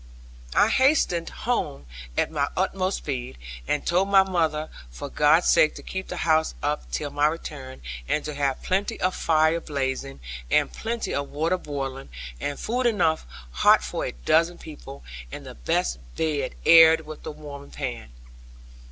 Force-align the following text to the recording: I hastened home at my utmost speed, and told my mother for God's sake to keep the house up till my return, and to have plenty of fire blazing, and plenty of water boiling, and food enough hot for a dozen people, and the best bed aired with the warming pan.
I 0.55 0.69
hastened 0.69 1.29
home 1.29 1.85
at 2.17 2.31
my 2.31 2.47
utmost 2.57 2.97
speed, 2.97 3.37
and 3.67 3.85
told 3.85 4.07
my 4.09 4.23
mother 4.23 4.69
for 4.89 5.09
God's 5.09 5.47
sake 5.47 5.75
to 5.75 5.83
keep 5.83 6.07
the 6.07 6.17
house 6.25 6.55
up 6.63 6.89
till 6.91 7.11
my 7.11 7.27
return, 7.27 7.83
and 8.07 8.25
to 8.25 8.33
have 8.33 8.63
plenty 8.63 8.99
of 8.99 9.13
fire 9.13 9.59
blazing, 9.59 10.19
and 10.49 10.73
plenty 10.73 11.13
of 11.13 11.29
water 11.29 11.59
boiling, 11.59 12.09
and 12.39 12.59
food 12.59 12.87
enough 12.87 13.27
hot 13.51 13.83
for 13.83 14.03
a 14.03 14.11
dozen 14.13 14.57
people, 14.57 15.03
and 15.31 15.45
the 15.45 15.53
best 15.53 15.99
bed 16.15 16.55
aired 16.65 17.01
with 17.01 17.21
the 17.21 17.31
warming 17.31 17.69
pan. 17.69 18.09